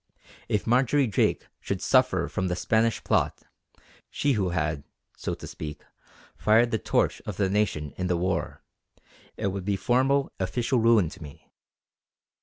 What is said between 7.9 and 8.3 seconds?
in the